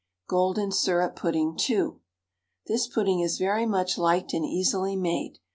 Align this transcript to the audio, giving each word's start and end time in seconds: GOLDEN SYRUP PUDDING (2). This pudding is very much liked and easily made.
GOLDEN 0.27 0.71
SYRUP 0.71 1.15
PUDDING 1.15 1.55
(2). 1.57 1.99
This 2.65 2.87
pudding 2.87 3.19
is 3.19 3.37
very 3.37 3.67
much 3.67 3.99
liked 3.99 4.33
and 4.33 4.43
easily 4.43 4.95
made. 4.95 5.37